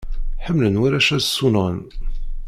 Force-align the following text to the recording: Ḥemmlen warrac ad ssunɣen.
Ḥemmlen 0.45 0.79
warrac 0.81 1.09
ad 1.15 1.21
ssunɣen. 1.25 1.79